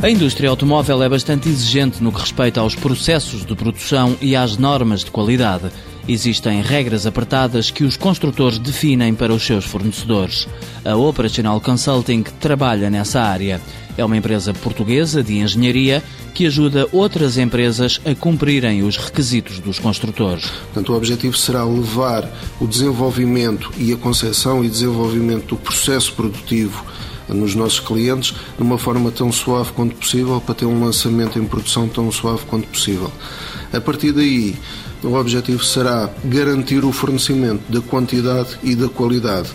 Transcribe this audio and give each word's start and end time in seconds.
A 0.00 0.08
indústria 0.08 0.48
automóvel 0.48 1.02
é 1.02 1.08
bastante 1.08 1.48
exigente 1.48 2.00
no 2.00 2.12
que 2.12 2.20
respeita 2.20 2.60
aos 2.60 2.76
processos 2.76 3.44
de 3.44 3.52
produção 3.56 4.16
e 4.20 4.36
às 4.36 4.56
normas 4.56 5.02
de 5.02 5.10
qualidade. 5.10 5.72
Existem 6.06 6.62
regras 6.62 7.04
apertadas 7.04 7.68
que 7.68 7.82
os 7.82 7.96
construtores 7.96 8.60
definem 8.60 9.12
para 9.12 9.34
os 9.34 9.44
seus 9.44 9.64
fornecedores. 9.64 10.46
A 10.84 10.94
Operational 10.94 11.60
Consulting 11.60 12.22
trabalha 12.38 12.88
nessa 12.88 13.20
área. 13.20 13.60
É 13.96 14.04
uma 14.04 14.16
empresa 14.16 14.54
portuguesa 14.54 15.20
de 15.20 15.38
engenharia 15.38 16.00
que 16.32 16.46
ajuda 16.46 16.86
outras 16.92 17.36
empresas 17.36 18.00
a 18.06 18.14
cumprirem 18.14 18.84
os 18.84 18.96
requisitos 18.96 19.58
dos 19.58 19.80
construtores. 19.80 20.46
Portanto, 20.66 20.92
o 20.92 20.96
objetivo 20.96 21.36
será 21.36 21.64
levar 21.64 22.30
o 22.60 22.68
desenvolvimento 22.68 23.72
e 23.76 23.92
a 23.92 23.96
concepção 23.96 24.64
e 24.64 24.68
desenvolvimento 24.68 25.48
do 25.48 25.56
processo 25.56 26.12
produtivo 26.12 26.84
nos 27.28 27.54
nossos 27.54 27.80
clientes 27.80 28.34
de 28.56 28.62
uma 28.62 28.78
forma 28.78 29.10
tão 29.10 29.30
suave 29.30 29.72
quanto 29.72 29.94
possível 29.96 30.40
para 30.40 30.54
ter 30.54 30.66
um 30.66 30.84
lançamento 30.84 31.38
em 31.38 31.44
produção 31.44 31.88
tão 31.88 32.10
suave 32.10 32.44
quanto 32.46 32.66
possível. 32.68 33.10
A 33.72 33.80
partir 33.80 34.12
daí, 34.12 34.56
o 35.02 35.14
objetivo 35.14 35.64
será 35.64 36.10
garantir 36.24 36.84
o 36.84 36.92
fornecimento 36.92 37.62
da 37.68 37.80
quantidade 37.80 38.58
e 38.62 38.74
da 38.74 38.88
qualidade. 38.88 39.48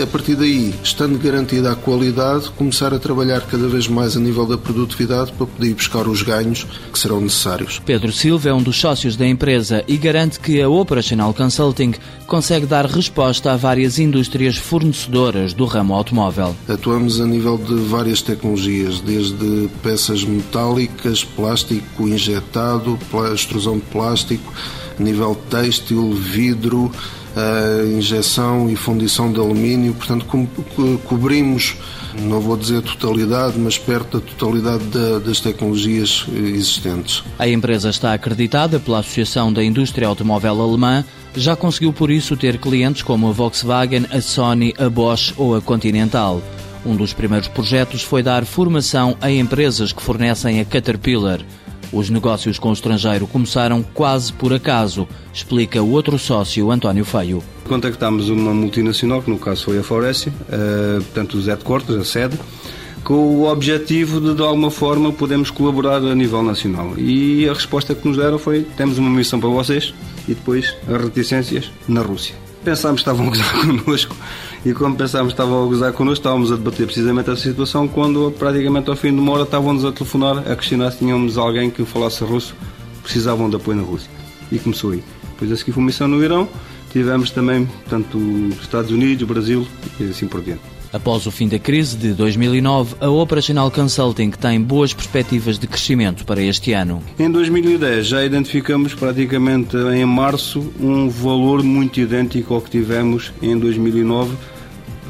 A 0.00 0.06
partir 0.06 0.34
daí, 0.34 0.74
estando 0.82 1.16
garantida 1.18 1.70
a 1.70 1.76
qualidade, 1.76 2.50
começar 2.50 2.92
a 2.92 2.98
trabalhar 2.98 3.42
cada 3.42 3.68
vez 3.68 3.86
mais 3.86 4.16
a 4.16 4.20
nível 4.20 4.44
da 4.44 4.58
produtividade 4.58 5.32
para 5.32 5.46
poder 5.46 5.68
ir 5.68 5.74
buscar 5.74 6.08
os 6.08 6.20
ganhos 6.22 6.66
que 6.92 6.98
serão 6.98 7.20
necessários. 7.20 7.80
Pedro 7.84 8.10
Silva 8.10 8.48
é 8.48 8.52
um 8.52 8.62
dos 8.62 8.76
sócios 8.76 9.14
da 9.14 9.26
empresa 9.26 9.84
e 9.86 9.96
garante 9.96 10.40
que 10.40 10.60
a 10.60 10.68
Operational 10.68 11.32
Consulting 11.32 11.94
consegue 12.26 12.66
dar 12.66 12.86
resposta 12.86 13.52
a 13.52 13.56
várias 13.56 13.98
indústrias 13.98 14.56
fornecedoras 14.56 15.52
do 15.52 15.64
ramo 15.64 15.94
automóvel. 15.94 16.56
Atuamos 16.68 17.20
a 17.20 17.26
nível 17.26 17.56
de 17.56 17.74
várias 17.74 18.20
tecnologias, 18.20 19.00
desde 19.00 19.68
peças 19.82 20.24
metálicas, 20.24 21.22
plástico 21.22 22.08
injetado, 22.08 22.98
extrusão 23.32 23.76
de 23.76 23.84
plástico, 23.84 24.52
nível 24.98 25.34
têxtil, 25.50 26.12
vidro, 26.12 26.90
a 27.36 27.84
injeção 27.84 28.70
e 28.70 28.76
fundição 28.76 29.32
de 29.32 29.40
alumínio, 29.40 29.92
portanto 29.94 30.24
co 30.24 30.98
cobrimos, 31.04 31.76
não 32.20 32.40
vou 32.40 32.56
dizer 32.56 32.80
totalidade, 32.82 33.58
mas 33.58 33.76
perto 33.76 34.20
da 34.20 34.26
totalidade 34.26 34.84
da, 34.84 35.18
das 35.18 35.40
tecnologias 35.40 36.26
existentes. 36.32 37.24
A 37.38 37.48
empresa 37.48 37.90
está 37.90 38.12
acreditada 38.12 38.78
pela 38.78 39.00
Associação 39.00 39.52
da 39.52 39.64
Indústria 39.64 40.06
Automóvel 40.06 40.62
Alemã, 40.62 41.04
já 41.36 41.56
conseguiu 41.56 41.92
por 41.92 42.10
isso 42.10 42.36
ter 42.36 42.58
clientes 42.58 43.02
como 43.02 43.28
a 43.28 43.32
Volkswagen, 43.32 44.06
a 44.10 44.20
Sony, 44.20 44.72
a 44.78 44.88
Bosch 44.88 45.34
ou 45.36 45.56
a 45.56 45.60
Continental. 45.60 46.40
Um 46.86 46.94
dos 46.94 47.12
primeiros 47.12 47.48
projetos 47.48 48.02
foi 48.02 48.22
dar 48.22 48.44
formação 48.44 49.16
a 49.20 49.30
empresas 49.30 49.92
que 49.92 50.02
fornecem 50.02 50.60
a 50.60 50.64
Caterpillar. 50.64 51.40
Os 51.94 52.10
negócios 52.10 52.58
com 52.58 52.70
o 52.70 52.72
estrangeiro 52.72 53.24
começaram 53.24 53.80
quase 53.80 54.32
por 54.32 54.52
acaso, 54.52 55.06
explica 55.32 55.80
o 55.80 55.92
outro 55.92 56.18
sócio, 56.18 56.72
António 56.72 57.04
Feio. 57.04 57.40
Contactámos 57.68 58.28
uma 58.28 58.52
multinacional, 58.52 59.22
que 59.22 59.30
no 59.30 59.38
caso 59.38 59.66
foi 59.66 59.78
a 59.78 59.82
Faurécia, 59.84 60.32
uh, 60.32 61.00
portanto 61.04 61.34
os 61.34 61.46
headquarters, 61.46 62.00
a 62.00 62.04
sede, 62.04 62.36
com 63.04 63.14
o 63.14 63.44
objetivo 63.48 64.20
de, 64.20 64.34
de 64.34 64.42
alguma 64.42 64.72
forma, 64.72 65.12
podermos 65.12 65.52
colaborar 65.52 65.98
a 65.98 66.14
nível 66.16 66.42
nacional. 66.42 66.98
E 66.98 67.48
a 67.48 67.52
resposta 67.52 67.94
que 67.94 68.08
nos 68.08 68.16
deram 68.16 68.40
foi: 68.40 68.66
temos 68.76 68.98
uma 68.98 69.08
missão 69.08 69.38
para 69.38 69.50
vocês, 69.50 69.94
e 70.26 70.34
depois 70.34 70.74
as 70.88 71.00
reticências 71.00 71.70
na 71.86 72.02
Rússia. 72.02 72.34
Pensámos 72.64 73.04
que 73.04 73.08
estavam 73.08 73.28
a 73.28 73.30
gozar 73.30 73.52
connosco 73.64 74.16
e 74.64 74.72
como 74.72 74.96
pensámos 74.96 75.32
que 75.32 75.40
estavam 75.40 75.62
a 75.62 75.66
gozar 75.66 75.92
connosco, 75.92 76.20
estávamos 76.20 76.50
a 76.50 76.56
debater 76.56 76.86
precisamente 76.86 77.30
essa 77.30 77.42
situação 77.42 77.86
quando 77.86 78.32
praticamente 78.38 78.88
ao 78.88 78.96
fim 78.96 79.12
de 79.12 79.20
uma 79.20 79.32
hora 79.32 79.42
estavam-nos 79.42 79.84
a 79.84 79.92
telefonar 79.92 80.38
a 80.50 80.56
questionar 80.56 80.90
se 80.90 80.98
tínhamos 80.98 81.36
alguém 81.36 81.70
que 81.70 81.84
falasse 81.84 82.24
russo, 82.24 82.56
precisavam 83.02 83.50
de 83.50 83.56
apoio 83.56 83.76
na 83.76 83.82
Rússia. 83.82 84.10
E 84.50 84.58
começou 84.58 84.92
aí. 84.92 85.04
Depois 85.32 85.52
a 85.52 85.56
seguir 85.56 85.72
foi 85.72 85.82
missão 85.82 86.08
no 86.08 86.22
Irão, 86.24 86.48
tivemos 86.90 87.30
também, 87.30 87.66
portanto, 87.66 88.18
Estados 88.60 88.90
Unidos, 88.90 89.26
Brasil 89.28 89.66
e 90.00 90.04
assim 90.04 90.26
por 90.26 90.40
diante. 90.40 90.73
Após 90.94 91.26
o 91.26 91.30
fim 91.32 91.48
da 91.48 91.58
crise 91.58 91.96
de 91.96 92.12
2009, 92.12 92.94
a 93.00 93.10
Operational 93.10 93.68
Consulting 93.68 94.30
tem 94.30 94.62
boas 94.62 94.94
perspectivas 94.94 95.58
de 95.58 95.66
crescimento 95.66 96.24
para 96.24 96.40
este 96.40 96.72
ano. 96.72 97.02
Em 97.18 97.28
2010 97.28 98.06
já 98.06 98.24
identificamos 98.24 98.94
praticamente 98.94 99.76
em 99.76 100.04
março 100.04 100.72
um 100.78 101.08
valor 101.08 101.64
muito 101.64 101.98
idêntico 101.98 102.54
ao 102.54 102.60
que 102.60 102.70
tivemos 102.70 103.32
em 103.42 103.58
2009, 103.58 104.36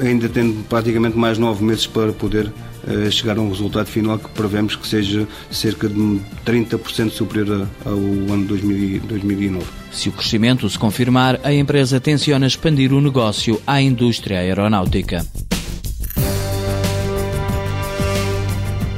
ainda 0.01 0.27
tendo 0.27 0.67
praticamente 0.71 1.19
mais 1.19 1.37
nove 1.37 1.63
meses 1.63 1.87
para 1.87 2.13
poder 2.15 2.47
uh, 2.47 3.11
chegar 3.13 3.37
a 3.37 3.43
um 3.43 3.51
resultado 3.51 3.89
final 3.89 4.19
que 4.19 4.31
prevemos 4.31 4.77
que 4.77 4.87
seja 4.89 5.29
cerca 5.51 5.87
de 5.87 6.19
30% 6.47 7.11
superior 7.11 7.69
ao 7.85 7.93
ano 7.93 8.47
2009. 8.47 9.67
Se 9.93 10.09
o 10.09 10.13
crescimento 10.13 10.67
se 10.67 10.79
confirmar, 10.79 11.39
a 11.45 11.53
empresa 11.53 12.01
tenciona 12.01 12.47
expandir 12.47 12.91
o 12.91 13.03
negócio 13.03 13.61
à 13.67 13.83
indústria 13.83 14.39
aeronáutica. 14.39 15.27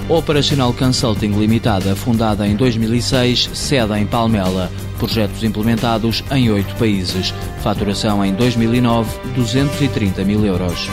Operational 0.09 0.73
Consulting 0.73 1.33
Limitada, 1.33 1.97
fundada 1.97 2.47
em 2.47 2.55
2006, 2.55 3.51
sede 3.55 3.99
em 3.99 4.07
Palmela. 4.07 4.71
Projetos 4.99 5.43
implementados 5.43 6.23
em 6.31 6.49
oito 6.49 6.75
países. 6.77 7.35
Faturação 7.61 8.25
em 8.25 8.33
2009, 8.33 9.11
230 9.35 10.25
mil 10.25 10.47
euros. 10.47 10.89